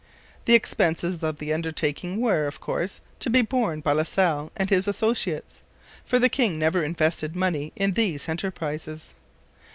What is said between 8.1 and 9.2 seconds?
enterprises.